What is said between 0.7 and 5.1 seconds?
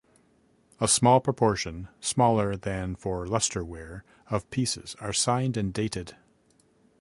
A small proportion (smaller than for lustreware) of pieces